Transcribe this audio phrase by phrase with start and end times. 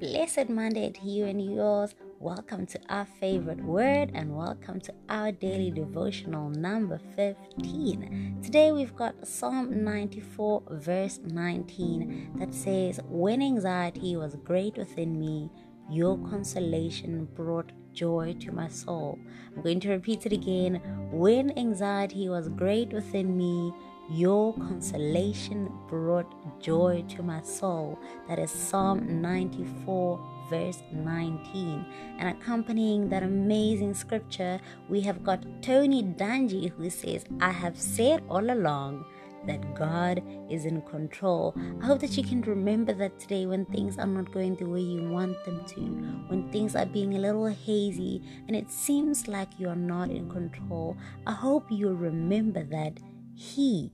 [0.00, 1.94] blessed Monday to you and yours.
[2.20, 8.40] Welcome to our favorite word and welcome to our daily devotional number 15.
[8.42, 15.50] Today we've got Psalm 94, verse 19, that says, When anxiety was great within me,
[15.90, 19.18] your consolation brought joy to my soul.
[19.56, 20.74] I'm going to repeat it again.
[21.10, 23.72] When anxiety was great within me,
[24.08, 27.98] your consolation brought joy to my soul.
[28.28, 31.84] That is Psalm 94, verse 19.
[32.18, 38.22] And accompanying that amazing scripture, we have got Tony Dungy who says, I have said
[38.28, 39.04] all along
[39.46, 41.54] that God is in control.
[41.80, 44.80] I hope that you can remember that today when things are not going the way
[44.80, 45.80] you want them to,
[46.28, 50.28] when things are being a little hazy and it seems like you are not in
[50.28, 50.96] control.
[51.26, 52.98] I hope you remember that
[53.36, 53.92] He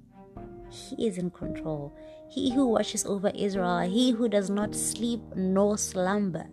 [0.71, 1.93] he is in control.
[2.31, 6.47] He who watches over Israel, he who does not sleep nor slumber,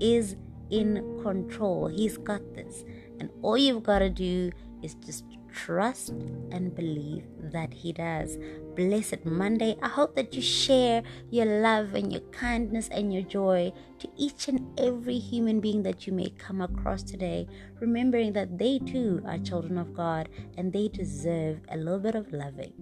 [0.00, 0.36] is
[0.70, 1.88] in control.
[1.88, 2.84] He's got this.
[3.20, 4.50] And all you've got to do
[4.82, 5.24] is just
[5.64, 6.10] trust
[6.50, 8.38] and believe that He does.
[8.76, 9.76] Blessed Monday.
[9.82, 14.48] I hope that you share your love and your kindness and your joy to each
[14.48, 17.48] and every human being that you may come across today,
[17.80, 22.32] remembering that they too are children of God and they deserve a little bit of
[22.32, 22.72] loving.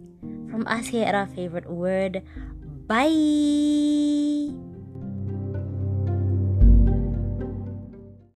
[0.50, 2.22] From us here at our favorite word,
[2.86, 3.85] bye.